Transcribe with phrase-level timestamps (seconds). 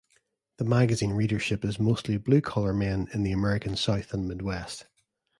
[0.57, 4.87] The magazine readership is mostly blue-collar men in the American South and Midwest.